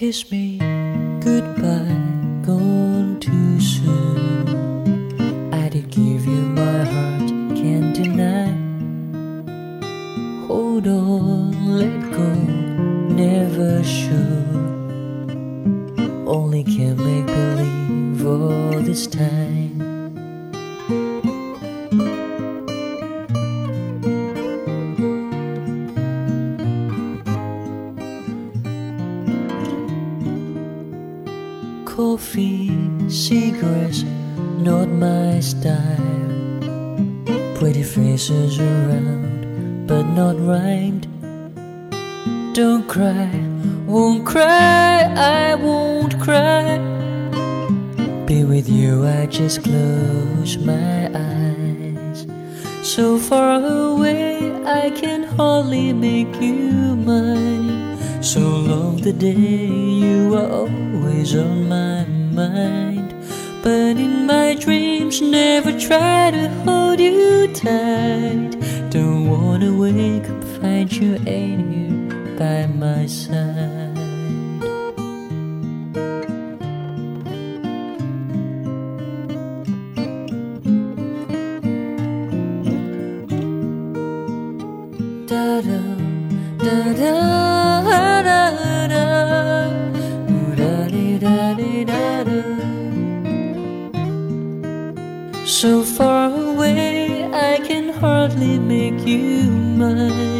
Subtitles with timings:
[0.00, 0.56] kiss me
[1.20, 2.00] goodbye,
[2.40, 5.52] gone too soon.
[5.52, 7.28] I did give you my heart,
[7.60, 8.48] can't deny.
[10.46, 12.32] Hold on, let go,
[13.12, 14.56] never should.
[16.26, 19.39] Only can make believe all this time.
[42.90, 43.30] Cry,
[43.86, 46.76] won't cry, I won't cry.
[48.26, 52.26] Be with you, I just close my eyes.
[52.82, 57.96] So far away, I can hardly make you mine.
[58.24, 59.68] So long the day
[60.04, 62.04] you are always on my
[62.40, 63.14] mind.
[63.62, 68.50] But in my dreams, never try to hold you tight.
[68.90, 71.89] Don't wanna wake up, find you ain't here
[72.40, 73.94] by my side.
[85.28, 85.82] Da da
[86.64, 87.14] da da
[88.28, 88.44] da
[88.88, 89.04] da
[90.56, 90.74] da
[91.20, 92.40] da da da.
[95.44, 100.39] So far away, I can hardly make you mine.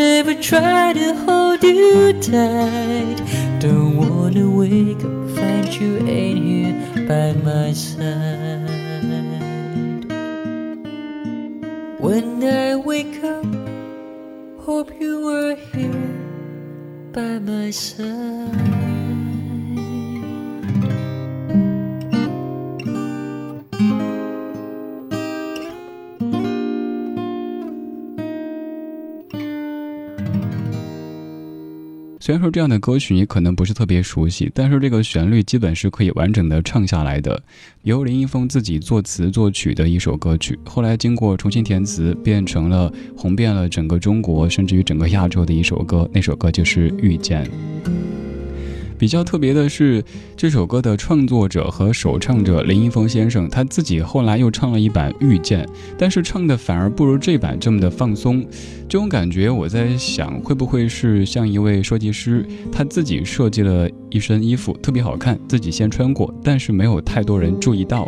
[0.00, 3.18] never try to hold you tight.
[3.58, 8.70] Don't wanna wake up, find you ain't here by my side.
[12.06, 13.50] When I wake up,
[14.66, 16.14] hope you were here
[17.12, 18.89] by my side.
[32.30, 37.42] 虽然说这样的歌曲你可能不是特别熟悉，但是这个旋律基本是可以完整的唱下来的。
[37.82, 46.08] 由林一峰自己作词作曲的一首歌曲，后来经过重新填词，变成了红遍了整个中国，甚至于整个亚洲的一首歌。
[46.12, 47.44] 那首歌就是《遇见》。
[49.00, 50.04] 比较特别的是，
[50.36, 55.64] 这首歌的创作者和首唱者林一峰先生，他自己后来又唱了一版《遇见》，
[55.96, 58.46] 但是唱的反而不如这版这么的放松。
[58.86, 68.06] 这种感觉，我在想，会不会是像一位设计师，他自己设计了一身衣服，特别好看，自己先穿过，但是没有太多人注意到。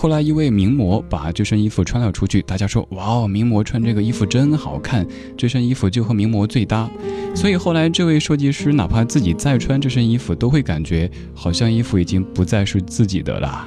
[0.00, 5.04] 后来一位名模把这身衣服穿了出去，大家说：“哇哦，名模穿这个衣服真好看，
[5.36, 6.88] 这身衣服就和名模最搭。”
[7.34, 13.66] 所以后来这位设计师哪怕自己再穿这身衣服，都会感觉好像衣服已经不再是自己的了。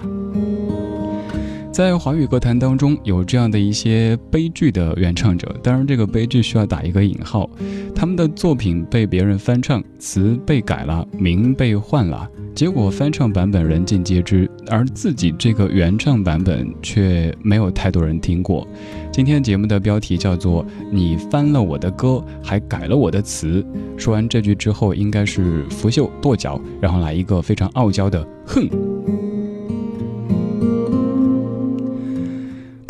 [1.72, 7.50] 在华语歌坛当中，有这样的一些悲剧的原唱者，当然这个悲剧需要打一个引号。
[7.96, 18.68] 他们的作品被别人翻唱，词被改了，名被换了，结果翻唱版本人尽皆知，而自己这个原唱版本却没有太多人听过。
[19.10, 23.66] 今天节目的标题叫做“你翻了我的歌，还改了我的词”。
[23.96, 28.70] 说完这句之后，应该是拂袖跺脚，然后来一个非常傲娇的“哼”。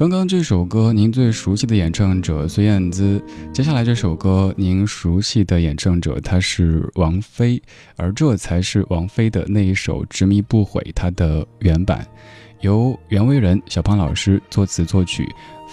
[0.02, 3.24] 刚刚这首歌，您最熟悉的演唱者孙燕姿。
[3.54, 7.62] 接下来这首歌，您熟悉的演唱者他是王菲，
[7.98, 12.04] 而这才是王菲的那一首《执迷不悔》它的原版，
[12.62, 15.30] 由袁惟仁、小胖老师作词作曲，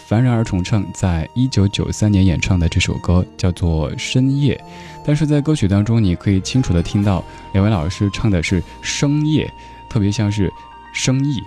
[0.07, 4.55] 凡人而重唱，在一九九三年演唱的这首歌叫做《深夜》，
[5.07, 7.25] 但是在歌曲当中，你可以清楚的听到
[7.55, 9.51] 两位老师唱的是“深夜”，
[9.89, 10.53] 特别像是
[10.93, 11.43] 生意。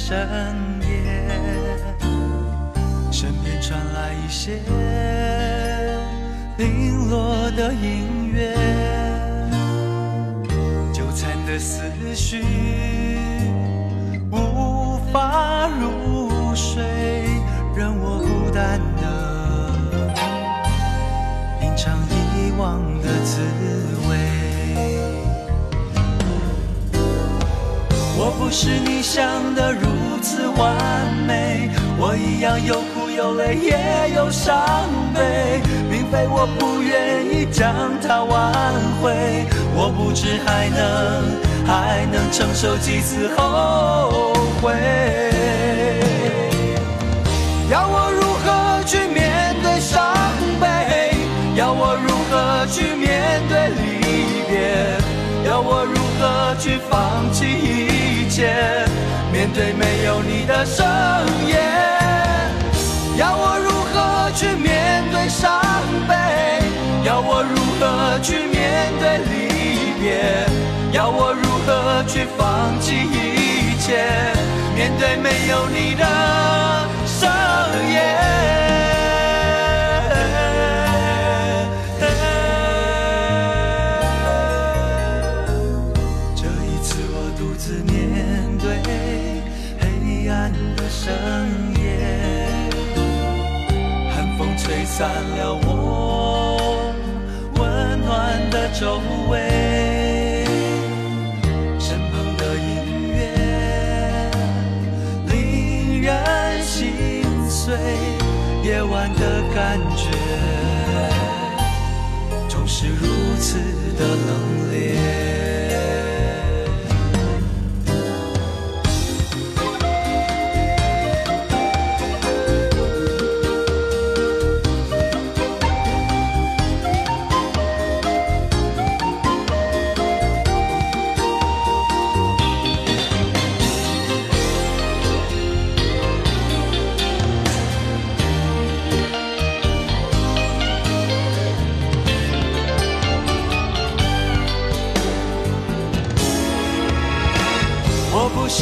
[0.00, 0.16] 深
[0.80, 1.28] 夜，
[3.10, 4.60] 身边传来一些
[6.56, 8.54] 零落的音乐，
[10.94, 11.82] 纠缠的思
[12.14, 12.42] 绪
[14.30, 16.82] 无法入睡，
[17.76, 19.04] 任我孤单的
[21.60, 21.98] 品尝
[22.34, 23.07] 遗忘的
[28.48, 30.74] 不是你想的如此完
[31.26, 31.68] 美，
[31.98, 35.60] 我一样有苦有泪，也有伤悲，
[35.90, 38.50] 并非我不愿意将它挽
[39.02, 39.44] 回，
[39.76, 41.36] 我不知还能。
[41.66, 44.72] 还能承受几次后悔？
[47.70, 50.00] 要我如何去面对伤
[50.58, 51.12] 悲？
[51.54, 54.96] 要我如何去面对离别？
[55.46, 58.07] 要我如何去放弃一
[59.32, 60.86] 面对没有你的深
[61.46, 61.58] 夜？
[63.16, 65.60] 要我如何去面对伤
[66.06, 66.14] 悲？
[67.04, 70.46] 要我如何去面对离别？
[70.92, 74.06] 要我如何去放弃一切，
[74.74, 76.04] 面对没有你的
[108.62, 110.10] 夜晚的感觉，
[112.48, 113.06] 总是如
[113.38, 113.58] 此
[113.98, 114.28] 的冷
[114.72, 115.47] 冽。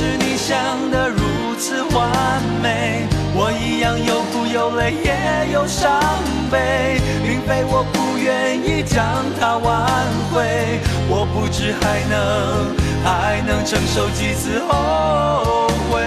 [0.06, 1.18] 是你想的如
[1.58, 6.00] 此完美，我一样有苦有泪，也有伤
[6.48, 9.04] 悲，并非我不愿意将
[9.40, 9.84] 它挽
[10.32, 16.04] 回，我不知还能还能承受几次后悔。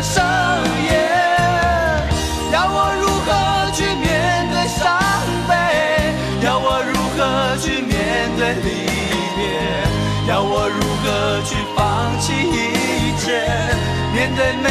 [0.00, 0.24] 的深
[0.88, 0.92] 夜，
[2.50, 4.96] 要我如何去面对伤
[5.46, 5.52] 悲？
[6.40, 8.88] 要我如何去面对离
[9.36, 9.44] 别？
[10.26, 11.04] 要我如何
[11.44, 13.44] 去放弃一切？
[14.14, 14.70] 面对每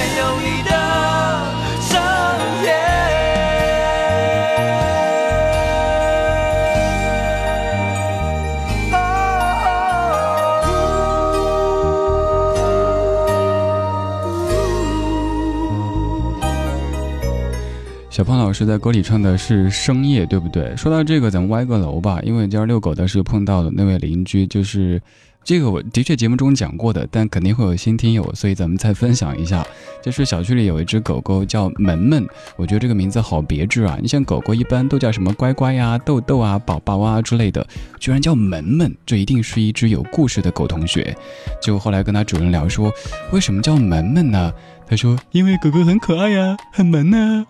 [18.30, 20.76] 小胖老师在歌里唱的是深夜，对不对？
[20.78, 25.02] 说到这个，咱们歪个楼吧，因为今儿遛狗的时候碰到的那位邻居，就是
[25.44, 29.66] 这个，我的确节目中讲过的，但肯定会有新听友，所以咱们再分享一下。
[30.04, 32.24] 就是小区里有一只狗狗叫门门，
[32.56, 33.98] 我觉得这个名字好别致啊！
[34.00, 37.66] 你像狗狗一般都叫什么乖乖呀、豆豆啊、宝宝啊之类的，
[38.00, 41.18] 居然叫门门，这一定是一只有故事的狗同学。
[41.60, 42.94] 就后来跟他主人聊说，
[43.32, 44.54] 为什么叫门门呢？
[44.86, 47.44] 他说，因为狗狗很可爱呀，很萌呢。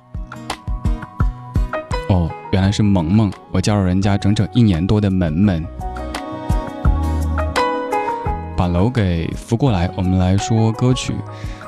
[2.09, 5.63] 哦，原来是萌萌，我叫了人家整整一年多的门门。
[8.57, 11.13] 把楼给扶过来，我们来说歌曲。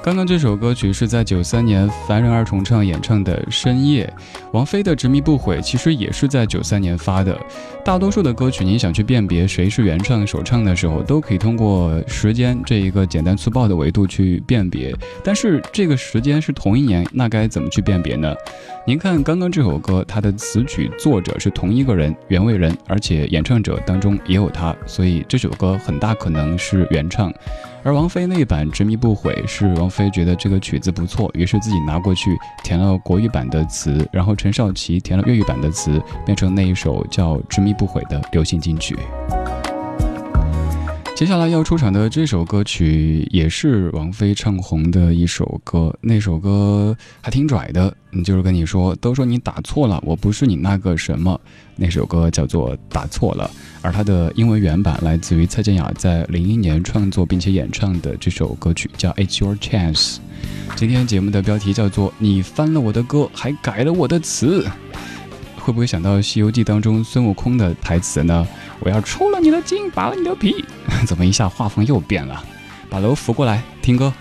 [0.04, 4.12] 刚刚这首歌曲是在九三年凡人二重唱演唱的《深夜》，
[4.52, 7.40] 王菲的《执迷不悔》其实也是在九三年发的。
[7.86, 14.92] 大多数的歌曲，你想去辨别谁是原唱首唱的时候，都可以通过时间这一个简单粗暴的维度去辨别。
[15.24, 18.34] 但是这个时间是同一年，那该怎么去辨别呢？
[18.88, 27.32] 您看刚刚这首歌，它的词曲作者是同一个人，袁伟人，而且演唱者当中也有他，所以这首歌很大可能是原唱。
[27.84, 38.96] 而王菲那一版《执迷不悔》是王菲觉得这个曲子不错，于是自己拿过去填了国语版的词，然后陈少琪填了粤语版的词，变成那一首叫《执迷不悔》的流行金曲。
[41.22, 51.40] 接下来要出场的这首歌曲也是王菲唱红的一首歌，那首歌还挺拽的，就是跟你说，都说你打错了，我不是你那个什么。
[51.76, 53.48] 那首歌叫做《打错了》，
[53.84, 60.16] 而它的英文原版来自于蔡健雅在零一年创作并且演唱的这首歌曲叫《It's Your Chance》。
[60.76, 64.66] 今天节目的标题叫做“你翻了我的歌，还改了我的词”，
[65.64, 68.48] 会不会想到《西游记》当中孙悟空的台词呢？
[68.80, 70.66] 我要抽了你的筋，拔了你的皮，
[71.06, 72.44] 怎么一下画风又变了？
[72.90, 74.12] 把楼扶过来，听歌。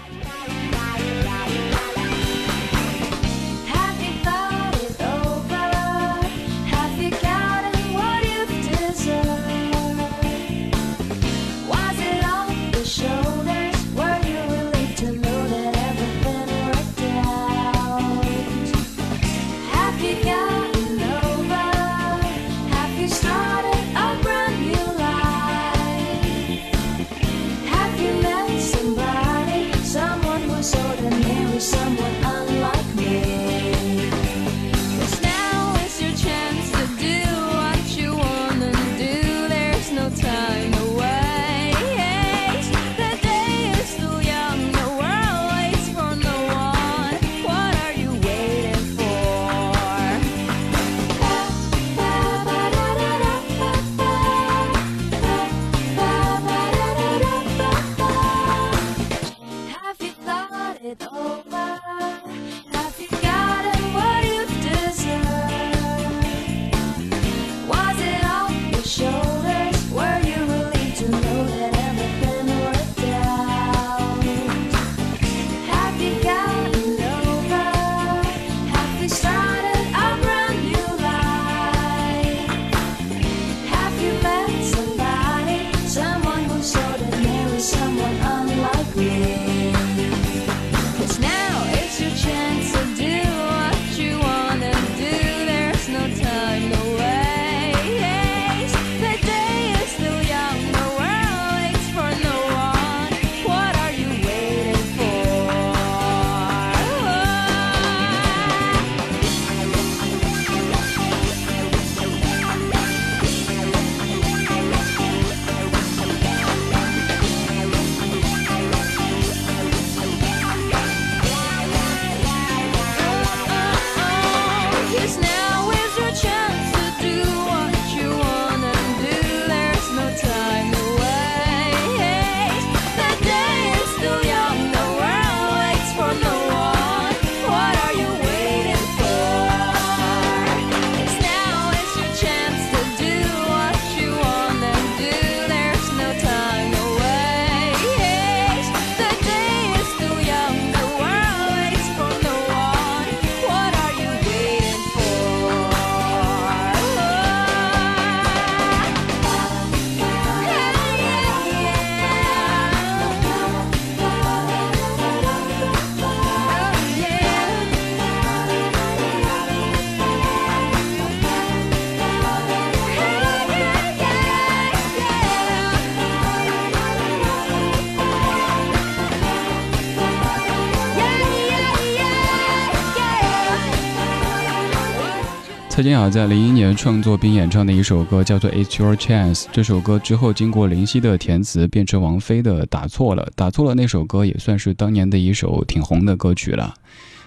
[185.80, 189.44] 蔡健雅在零一年创作并演唱的一首歌叫做《It's Your Chance》。
[189.50, 193.26] 这首歌之后经过林夕的填词，变成王菲的《打错了》。
[193.34, 196.74] 打错了那首歌也算是当年的一首挺红的歌曲了。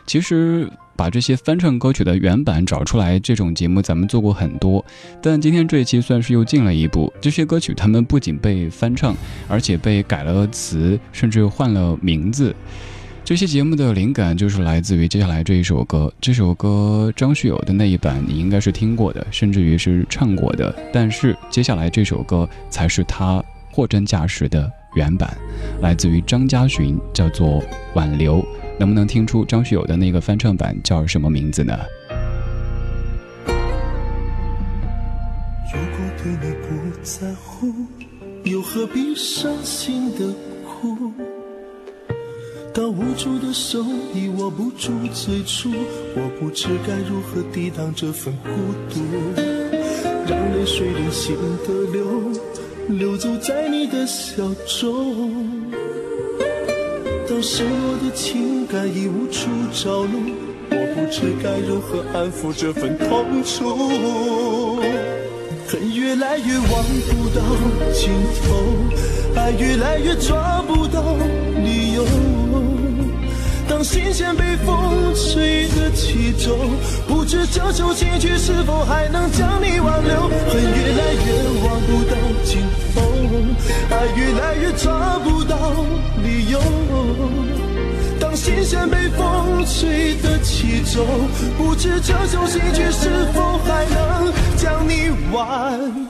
[0.06, 4.86] 其实把这些翻唱歌曲的原版找出来，这种节目咱们做过很多，
[5.20, 7.12] 但今天这一期算是又进了一步。
[7.20, 9.16] 这些歌曲他们不仅被翻唱，
[9.48, 12.56] 而且被改了词，甚至换了名字。
[13.34, 16.14] 这期节目的灵感就是来自于接下来这一首歌。
[16.22, 20.72] 这首歌张学友的那一版你应该是听过的，甚至于是唱过的。
[20.94, 25.36] 但是接下来这首歌才是他货真价实的原版，
[25.82, 27.60] 来自于张嘉寻，叫做
[27.96, 28.38] 《挽留》。
[28.78, 31.76] 能不能听出张学友的那个翻唱版叫什么名字呢？
[33.48, 33.54] 如
[35.90, 36.68] 果对你不
[37.02, 37.74] 在乎，
[38.44, 40.32] 又何必伤心的
[40.64, 41.12] 哭？
[42.74, 45.70] 当无助的手已握不住最初，
[46.16, 48.50] 我不知该如何抵挡这份孤
[48.90, 49.00] 独，
[50.28, 51.36] 让泪水任性
[51.68, 52.32] 的流，
[52.90, 55.62] 流走在你的笑中。
[57.30, 60.20] 当失落的情感已无处着落，
[60.72, 64.82] 我不知该如何安抚这份痛楚，
[65.68, 67.40] 恨越来越望不到
[67.94, 68.10] 尽
[68.42, 71.16] 头，爱越来越抓不到
[71.64, 72.04] 理由。
[73.84, 76.56] 当心弦被风吹得起皱，
[77.06, 80.22] 不知这首情曲是否还能将你挽留？
[80.22, 82.62] 恨越来越望不到尽
[82.96, 83.02] 头，
[83.90, 85.58] 爱越来越找不到
[86.24, 86.62] 理由。
[88.22, 88.34] 当。
[88.34, 91.06] 心弦被风吹得起皱，
[91.58, 96.08] 不知这首新曲是否还能将你挽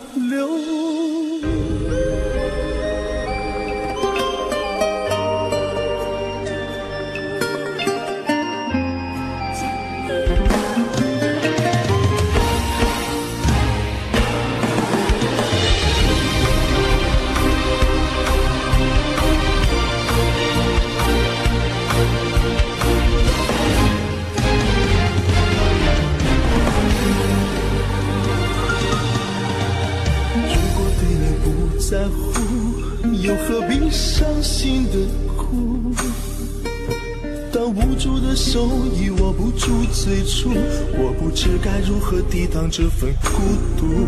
[41.64, 43.30] 该如何抵挡这份孤
[43.78, 44.06] 独。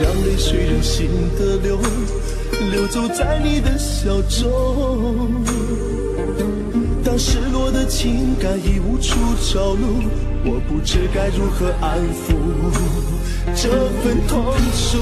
[0.00, 1.78] 让泪水任性的流，
[2.72, 5.44] 流走在你的笑中。
[7.04, 9.14] 当失落的情感已无处
[9.52, 10.02] 着陆，
[10.44, 12.34] 我不知该如何安抚
[13.54, 13.68] 这
[14.02, 14.98] 份痛楚。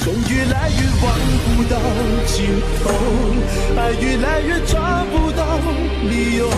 [0.00, 1.06] 恨越来越望
[1.44, 1.78] 不到
[2.26, 2.46] 尽
[2.82, 2.90] 头，
[3.76, 5.58] 爱越来越抓不到
[6.08, 6.50] 理由。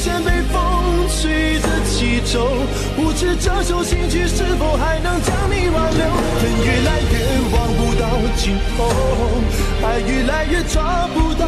[0.00, 2.48] 线被风吹得起皱，
[2.96, 6.00] 不知这首新曲是否还能将你挽留。
[6.40, 7.14] 恨越来越
[7.52, 8.88] 望不到尽头，
[9.86, 11.44] 爱越来越抓不到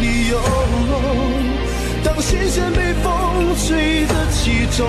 [0.00, 0.40] 理由。
[2.02, 4.86] 当心弦被风吹得起皱，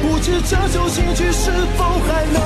[0.00, 2.40] 不知这首新曲是否还能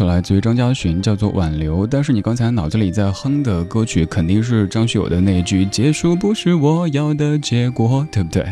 [0.00, 1.84] 首来自于张家寻，叫做《挽留》。
[1.90, 8.42] 但是你刚才脑子里在哼的歌曲，肯定是张学友的那句“结束不是我要的结果”，对不对？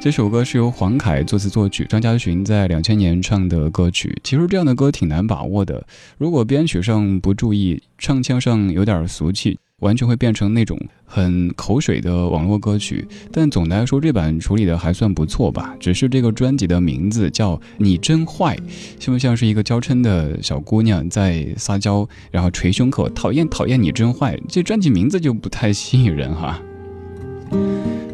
[0.00, 4.20] 这首歌是由黄凯作词作曲，张家寻在两千年唱的歌曲。
[4.24, 5.86] 其实这样的歌挺难把握的，
[6.18, 13.06] 如果编曲上不注意，唱腔上有点俗气，完全会变成那种很口水的网络歌曲。
[13.32, 15.74] 但总的来说，这版处理的还算不错吧。
[15.80, 18.56] 只是这个专辑的名字叫《你真坏》，
[18.98, 24.38] 像不像是一个娇嗔的小姑娘在撒娇，然后捶胸口，讨厌讨厌你真坏。
[24.48, 26.60] 这专辑名字就不太吸引人哈。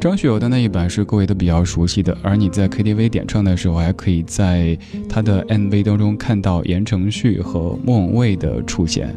[0.00, 9.12] 张学友的那一版是各位都比较熟悉的，而你在 KTV 点唱的时候，还可以在他的 MV 当中看到言承旭和莫文蔚的出现。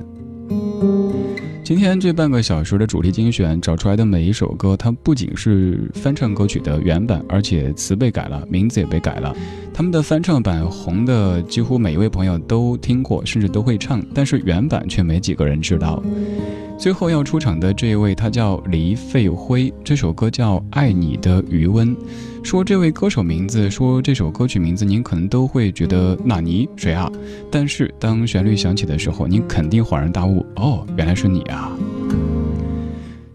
[1.69, 9.35] 今天这半个小时的主题精选找出来的每一首歌，它不仅是翻唱歌曲的原版，而且词被改了，名字也被改了。
[9.71, 16.01] 他们的翻唱版红的几乎每一位朋友都听过，甚至都会唱，但是原版却没几个人知道。
[16.79, 21.93] 最后要出场的这一位，他叫黎费辉，这首歌叫《爱你的余温》。
[22.41, 27.11] 说这位歌手名字，说这首歌曲名字，您可能都会觉得纳尼谁啊？
[27.51, 31.77] 但是当旋律响起的时候，您肯定恍然大悟，哦，原来是你啊！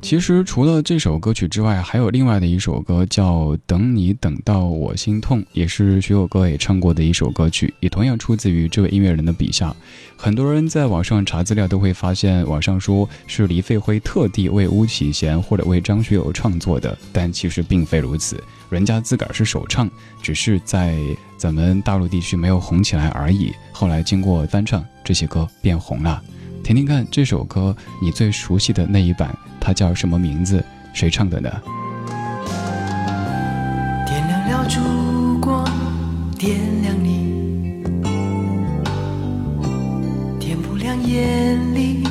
[0.04, 9.74] 其实除了这首歌曲之外，还有另外的一首歌叫《等你等到我心痛》，也是学友哥也唱过的一首歌曲，也同样出自于这位音乐人的笔下。
[10.14, 18.38] 很多人在网上查资料都会发现，网上说是黎费辉特地为巫启贤或者为张学友创作的，但其实并非如此，
[18.68, 19.90] 人家自个儿是首唱，
[20.20, 20.98] 只是在
[21.38, 23.50] 咱们大陆地区没有红起来而已。
[23.72, 26.22] 后来经过翻唱，这些歌变红了。
[26.64, 30.64] 听听看这首歌，你最熟悉的那一版，它叫什么名字？
[30.94, 31.50] 谁唱的呢？
[34.06, 34.80] 点亮了烛
[35.42, 35.62] 光，
[36.38, 37.84] 点亮你，
[40.40, 42.08] 点不亮眼里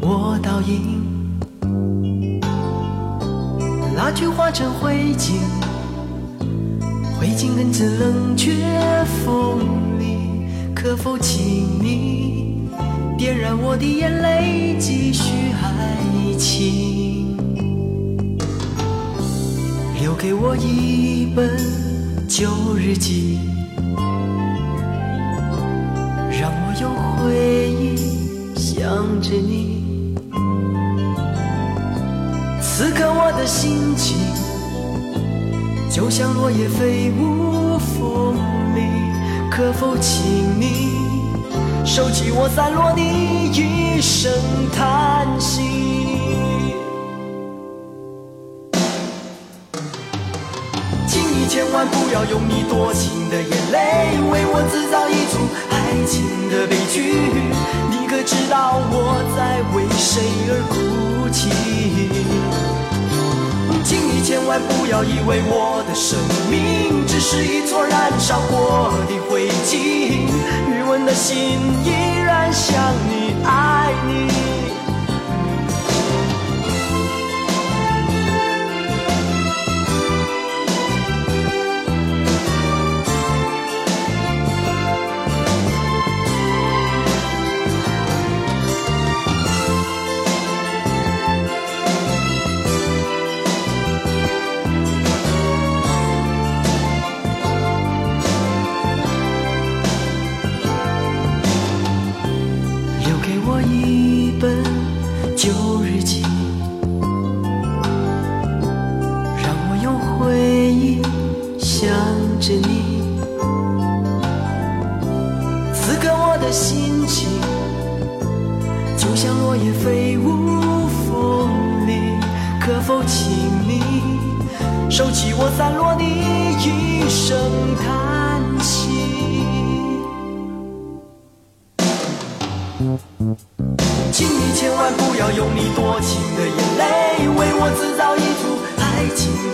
[0.00, 1.02] 我倒影。
[3.96, 5.40] 蜡炬化成灰烬，
[7.18, 8.54] 灰烬更自冷却
[9.24, 12.21] 风里，可否请你？
[13.22, 15.30] 点燃我的眼泪，继续
[15.62, 17.36] 爱情。
[20.00, 21.48] 留给我一本
[22.28, 23.38] 旧日记，
[26.32, 27.96] 让我有回忆
[28.56, 28.82] 想
[29.20, 30.16] 着你。
[32.60, 34.16] 此刻我的心情，
[35.88, 38.34] 就像落叶飞舞风
[38.74, 38.80] 里，
[39.48, 40.26] 可否请
[40.58, 41.01] 你
[41.84, 44.32] 收起我散落的一声
[44.74, 45.60] 叹息？
[51.06, 55.74] 请你千万不要用你多情的眼泪为我制造一出爱
[56.06, 57.12] 情的悲剧。
[57.90, 61.50] 你可知道我在为谁而哭泣？
[63.84, 66.18] 请你千万不要以为我的生
[66.48, 69.76] 命只是一撮燃烧过的灰烬，
[70.68, 71.90] 余温的心依
[72.24, 72.74] 然想
[73.08, 74.91] 你，爱你。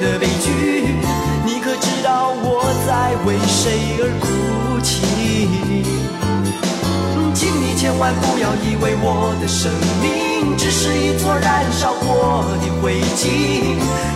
[0.01, 0.97] 的悲剧。
[1.45, 4.27] 你可知道我在为谁而哭
[4.81, 5.49] 泣？
[7.35, 13.29] 请你千万不要以为我的生命只是一撮燃烧过的灰烬，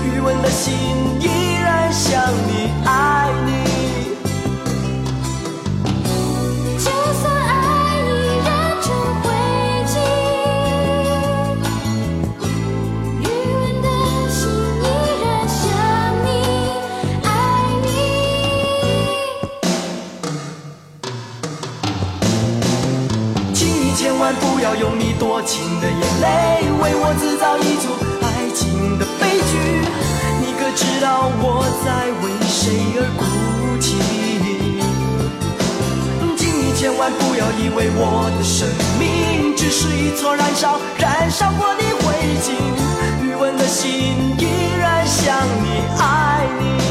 [0.05, 0.75] 余温的心
[1.21, 3.72] 依然想你，爱你。
[24.63, 27.91] 要用你多情的眼泪为我制造一出
[28.23, 29.59] 爱情的悲剧。
[30.41, 33.21] 你可知道我在为谁而哭
[33.81, 33.97] 泣？
[36.37, 38.69] 请你千万不要以为我的生
[39.01, 42.55] 命只是一撮燃烧、燃烧过的灰烬，
[43.21, 44.47] 余温的心依
[44.79, 46.82] 然想你，爱你。